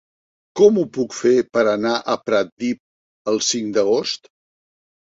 Com 0.59 0.79
ho 0.79 0.85
puc 0.95 1.13
fer 1.17 1.33
per 1.57 1.65
anar 1.75 1.93
a 2.01 2.17
Pratdip 2.25 2.83
el 3.35 3.41
cinc 3.53 3.73
d'agost? 3.79 4.35